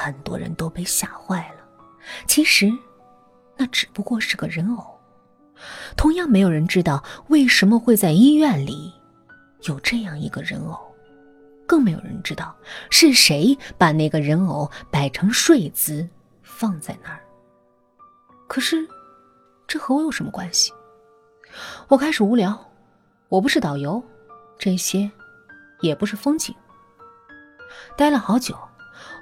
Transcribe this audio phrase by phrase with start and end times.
[0.00, 1.64] 很多人都被吓坏了。
[2.26, 2.72] 其实，
[3.56, 4.98] 那只不过是个人偶。
[5.94, 8.92] 同样，没有人知道为什么会在医院里
[9.64, 10.78] 有这样一个人偶，
[11.66, 12.56] 更没有人知道
[12.88, 16.08] 是谁把那个人偶摆成睡姿
[16.42, 17.20] 放在那儿。
[18.48, 18.88] 可是，
[19.66, 20.72] 这和我有什么关系？
[21.88, 22.58] 我开始无聊。
[23.28, 24.02] 我不是导游，
[24.58, 25.08] 这些
[25.80, 26.52] 也不是风景。
[27.96, 28.58] 待了好久，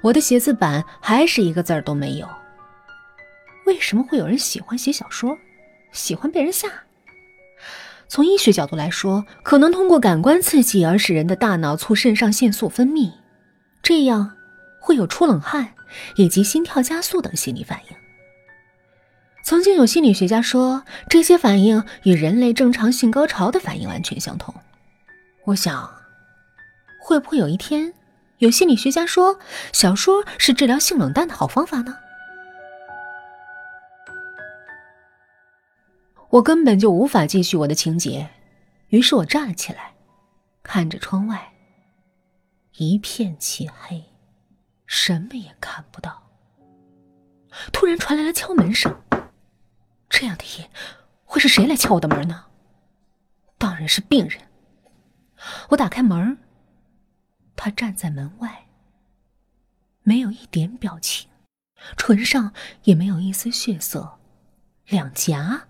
[0.01, 2.27] 我的写字板还是一个字儿都没有。
[3.65, 5.37] 为什么会有人喜欢写小说，
[5.91, 6.67] 喜欢被人吓？
[8.07, 13.11] 从医学角度来说，可能通过感官刺激而使人的大脑促肾上腺素分泌，
[13.83, 14.35] 这样
[14.79, 15.75] 会有出冷汗
[16.15, 17.95] 以及心跳加速等心理反应。
[19.43, 24.55] 曾经有心理学家说，这些反应与人类正常性高潮的反应完全相同。
[25.45, 25.91] 我想，
[26.99, 27.93] 会不会有一天，
[28.39, 29.37] 有心理学家说
[29.73, 31.97] 小说是治疗性冷淡的好方法呢？
[36.29, 38.29] 我根本就无法继续我的情节，
[38.89, 39.93] 于是我站了起来，
[40.63, 41.51] 看着窗外，
[42.77, 44.05] 一片漆黑，
[44.85, 46.23] 什么也看不到。
[47.73, 48.95] 突然传来了敲门声。
[50.09, 50.69] 这样的夜，
[51.25, 52.45] 会是谁来敲我的门呢？
[53.57, 54.39] 当然是病人。
[55.69, 56.37] 我打开门，
[57.61, 58.67] 他站在门外，
[60.03, 61.29] 没有一点表情，
[61.97, 64.17] 唇上也没有一丝血色，
[64.87, 65.67] 两颊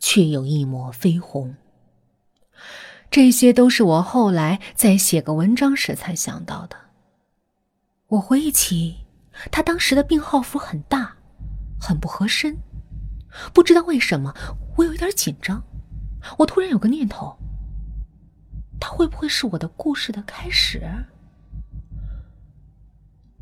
[0.00, 1.54] 却有一抹绯红。
[3.08, 6.76] 这些都是我后来在写个文章时才想到的。
[8.08, 9.06] 我回忆起
[9.52, 11.16] 他当时的病号服很大，
[11.80, 12.58] 很不合身。
[13.54, 14.34] 不知道为什么，
[14.76, 15.62] 我有一点紧张。
[16.38, 17.38] 我突然有个念头：
[18.80, 20.82] 他会不会是我的故事的开始？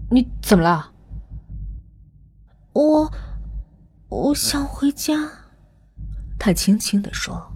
[0.09, 0.93] 你怎么了？
[2.73, 3.13] 我，
[4.09, 5.15] 我想回家。
[6.39, 7.53] 他轻轻的说，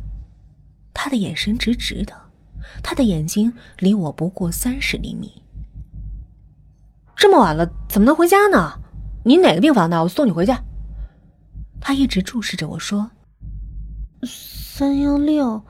[0.93, 2.13] 他的眼神直直的，
[2.83, 5.43] 他的眼睛离我不过三十厘米。
[7.15, 8.81] 这么晚了，怎么能回家呢？
[9.25, 10.03] 你哪个病房的？
[10.03, 10.53] 我送你回去。
[11.81, 13.11] 他一直注视着我说
[14.27, 15.63] ：“三幺六，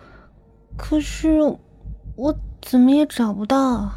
[0.79, 1.41] 可是
[2.17, 3.93] 我怎么也找不到。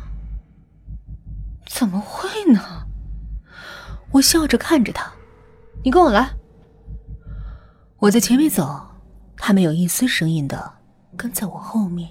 [1.65, 2.82] 怎么会呢？”
[4.13, 5.11] 我笑着看着他
[5.83, 6.29] ：“你跟我来。”
[7.99, 8.79] 我在前面走，
[9.35, 10.71] 他没有一丝声音的
[11.17, 12.09] 跟在我后面。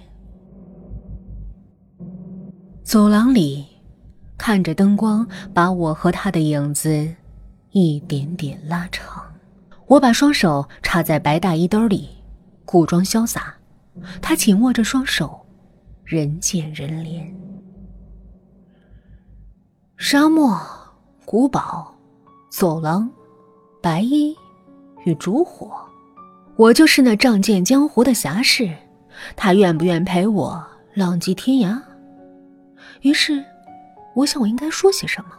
[2.82, 3.66] 走廊里，
[4.36, 7.14] 看着灯光把我和他的影子
[7.70, 9.22] 一点点拉长。
[9.86, 12.08] 我把双手插在白大衣兜里，
[12.64, 13.54] 故装潇洒。
[14.20, 15.46] 他紧握着双手，
[16.04, 17.30] 人见人怜。
[19.98, 20.58] 沙漠、
[21.26, 21.91] 古堡、
[22.52, 23.10] 走廊、
[23.80, 24.36] 白衣
[25.06, 25.72] 与烛火，
[26.56, 28.70] 我就是那仗剑江湖的侠士。
[29.34, 31.80] 他愿不愿陪我浪迹天涯？
[33.00, 33.42] 于是，
[34.14, 35.30] 我想我应该说些什么。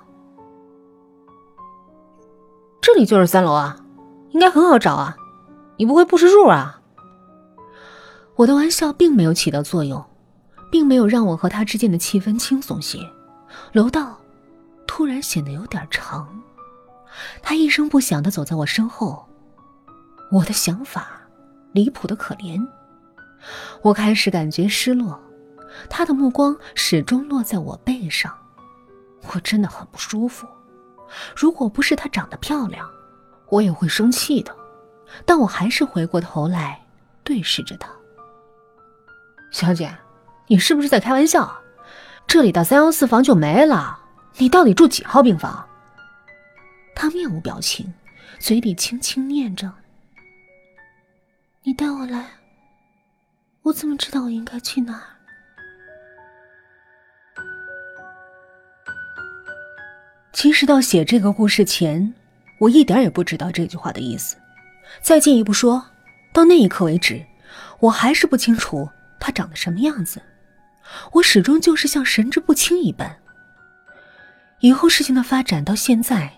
[2.82, 3.78] 这里就是三楼啊。
[4.32, 5.16] 应该很好找啊，
[5.78, 6.82] 你不会不识数啊？
[8.38, 10.04] 我的玩笑并没有起到作用，
[10.72, 12.98] 并没有让我和他之间的气氛轻松些。
[13.72, 14.18] 楼道
[14.88, 16.28] 突然显得有点长，
[17.42, 19.28] 他一声不响的走在我身后。
[20.32, 21.22] 我的想法
[21.72, 22.66] 离谱的可怜，
[23.82, 25.20] 我开始感觉失落。
[25.90, 28.32] 他的目光始终落在我背上，
[29.34, 30.48] 我真的很不舒服。
[31.36, 32.90] 如果不是她长得漂亮。
[33.50, 34.56] 我也会生气的，
[35.26, 36.84] 但我还是回过头来
[37.24, 37.88] 对视着他。
[39.52, 39.96] 小姐，
[40.48, 41.56] 你是不是在开玩笑？
[42.26, 44.00] 这里的三幺四房就没了，
[44.38, 45.64] 你到底住几号病房？
[46.96, 47.94] 他面无表情，
[48.40, 49.72] 嘴里轻轻念着
[51.64, 52.26] ：“你带我来。”
[53.64, 55.04] 我怎么知道我应该去哪儿？
[60.34, 62.14] 其实到写这个故事前。
[62.60, 64.38] 我一点也不知道这句话的意思。
[65.02, 65.86] 再进一步说，
[66.32, 67.22] 到那一刻为止，
[67.80, 68.90] 我还是不清楚
[69.20, 70.22] 他长得什么样子。
[71.12, 73.18] 我始终就是像神志不清一般。
[74.60, 76.32] 以后事情的发展到现在，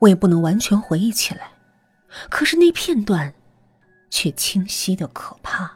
[0.00, 1.50] 我也不能完全回忆起来。
[2.28, 3.34] 可是那片段，
[4.10, 5.70] 却清晰的可怕。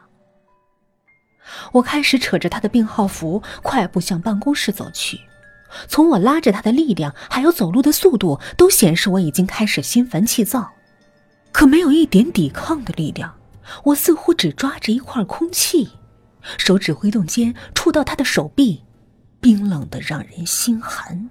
[1.73, 5.19] 我开始扯着他的病号服，快步向办公室走去。
[5.87, 10.71] 从我拉着他的力量，还有走路的速度，都显示我已经开始心烦气躁，
[11.51, 13.35] 可没有一点抵抗的力量。
[13.83, 15.91] 我似乎只抓着一块空气，
[16.57, 18.83] 手指挥动间触到他的手臂，
[19.39, 21.29] 冰冷的让人心寒。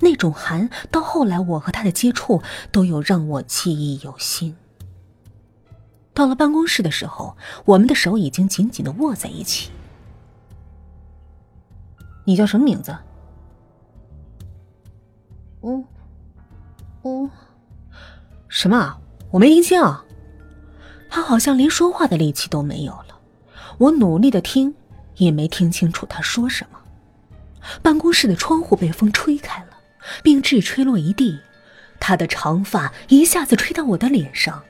[0.00, 4.56] 那种寒，到后来我和他的接触都有让我记忆犹新。
[6.12, 9.70] 到了办公室的时候，我们的手已经紧紧的握在一起。
[12.24, 12.96] 你叫什么名字？
[15.60, 15.84] 我，
[17.02, 17.30] 我，
[18.48, 18.98] 什么？
[19.30, 20.04] 我没听清啊。
[21.08, 23.18] 他好像连说话的力气都没有了。
[23.78, 24.74] 我努力的听，
[25.16, 26.78] 也没听清楚他说什么。
[27.82, 29.69] 办公室的窗户被风吹开了，
[30.22, 31.40] 并致吹落一地。
[31.98, 34.62] 他的长发一下子吹到我的脸上，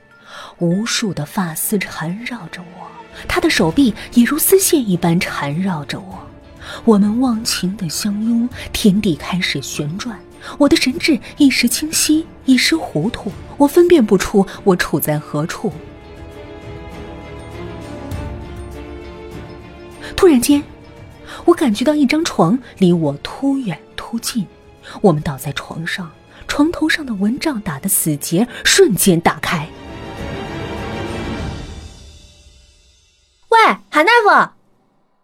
[0.59, 2.87] 无数的发丝缠绕着我，
[3.27, 6.27] 他的手臂也如丝线一般缠绕着我。
[6.85, 10.19] 我们忘情的相拥，天地开始旋转。
[10.57, 15.71] 我的神智一时清晰，一时糊涂，我分辨不出我处在何处。
[20.15, 20.63] 突然间。
[21.45, 24.45] 我感觉到一张床离我突远突近，
[25.01, 26.11] 我们倒在床上，
[26.47, 29.67] 床头上的蚊帐打的死结瞬间打开。
[33.49, 34.51] 喂，韩大夫！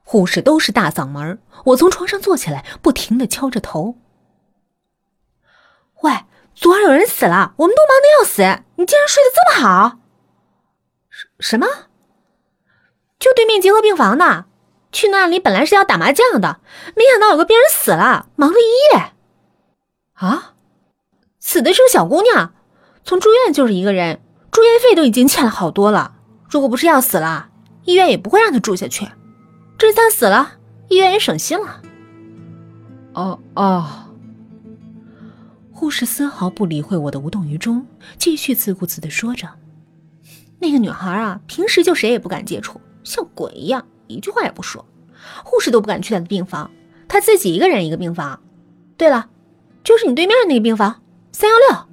[0.03, 1.39] 护士都是大嗓门。
[1.65, 3.97] 我从床上坐起来，不停的敲着头。
[6.01, 6.11] 喂，
[6.55, 9.99] 昨晚有人死了，我们都忙的要死，你竟然睡得这么好？
[11.09, 11.67] 什什么？
[13.19, 14.45] 就对面结核病房的。
[14.91, 16.61] 去那里本来是要打麻将的，
[16.95, 19.13] 没想到有个病人死了，忙了一夜。
[20.17, 20.53] 啊，
[21.39, 22.53] 死的是个小姑娘，
[23.03, 24.19] 从住院就是一个人，
[24.51, 26.15] 住院费都已经欠了好多了。
[26.49, 27.49] 如果不是要死了，
[27.85, 29.07] 医院也不会让她住下去。
[29.77, 30.53] 这次她死了，
[30.89, 31.81] 医院也省心了。
[33.13, 33.85] 哦哦。
[35.71, 37.85] 护士丝毫不理会我的无动于衷，
[38.17, 39.47] 继续自顾自的说着
[40.57, 44.83] ：“那个女孩啊，平时就谁也不敢接触，像鬼一样。”一句话也不说，
[45.43, 46.71] 护士都不敢去她的病房，
[47.07, 48.41] 她自己一个人一个病房。
[48.97, 49.29] 对了，
[49.87, 51.01] 就是你对面那个病房，
[51.31, 51.87] 三幺六。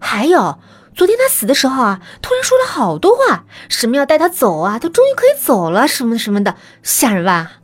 [0.00, 0.58] 还有，
[0.92, 7.60] 昨天他死的时候啊，突然说了好多话，什么要带他走啊，他终于可以走了，什么什么的，吓人吧？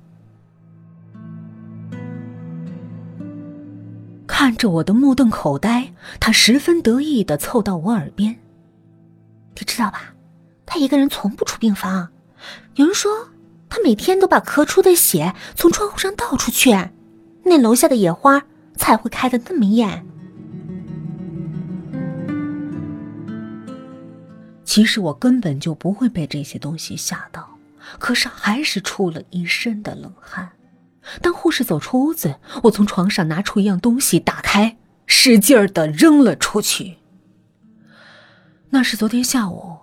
[4.28, 8.38] 看着我的目瞪口呆，他十分得意的凑到我耳边
[9.58, 10.14] ：“你知道吧？”
[10.64, 12.10] 他一个人从不出病房，
[12.76, 13.10] 有人说
[13.68, 16.70] 他每天都把咳出的血从窗户上倒出去，
[17.44, 18.42] 那楼下的野花
[18.76, 20.06] 才会开的那么艳。
[24.64, 27.58] 其实我根本就不会被这些东西吓到，
[27.98, 30.50] 可是还是出了一身的冷汗。
[31.20, 34.76] 当护士走出屋子，我从床上拿出一样东西，打开，
[35.06, 36.98] 使劲儿的扔了出去。
[38.68, 39.78] 那是昨天下午。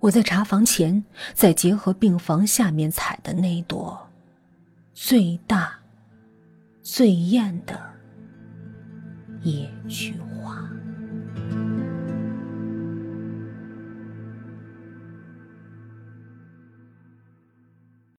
[0.00, 4.08] 我在查房前，在结核病房下面采的那一朵
[4.92, 5.78] 最大、
[6.82, 7.80] 最艳的
[9.42, 10.31] 野菊花。